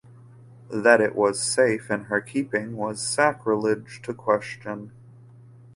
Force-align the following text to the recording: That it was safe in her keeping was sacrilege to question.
That 0.73 0.99
it 0.99 1.13
was 1.15 1.39
safe 1.39 1.91
in 1.91 2.05
her 2.05 2.21
keeping 2.21 2.75
was 2.75 2.99
sacrilege 3.05 4.01
to 4.01 4.15
question. 4.15 4.91